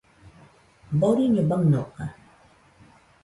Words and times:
Boriño 0.99 1.43
baɨnoka 1.49 2.03